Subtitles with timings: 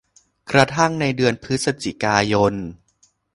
[0.51, 2.53] กระทั่งในเดือนพฤศจิกายน